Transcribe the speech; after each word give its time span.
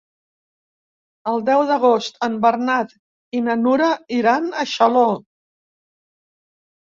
El 1.31 1.43
deu 1.49 1.61
d'agost 1.71 2.15
en 2.27 2.37
Bernat 2.45 2.95
i 3.39 3.43
na 3.49 3.57
Nura 3.65 3.89
iran 4.21 4.49
a 4.63 4.65
Xaló. 4.71 5.05